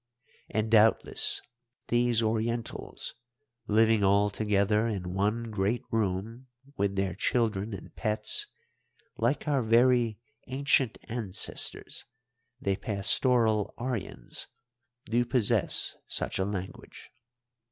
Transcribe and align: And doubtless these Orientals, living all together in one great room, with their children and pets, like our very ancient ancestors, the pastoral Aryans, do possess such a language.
And 0.49 0.71
doubtless 0.71 1.43
these 1.89 2.23
Orientals, 2.23 3.13
living 3.67 4.03
all 4.03 4.31
together 4.31 4.87
in 4.87 5.13
one 5.13 5.51
great 5.51 5.83
room, 5.91 6.47
with 6.75 6.95
their 6.95 7.13
children 7.13 7.71
and 7.75 7.95
pets, 7.95 8.47
like 9.17 9.47
our 9.47 9.61
very 9.61 10.17
ancient 10.47 10.97
ancestors, 11.03 12.05
the 12.59 12.77
pastoral 12.77 13.75
Aryans, 13.77 14.47
do 15.05 15.23
possess 15.23 15.95
such 16.07 16.39
a 16.39 16.45
language. 16.45 17.11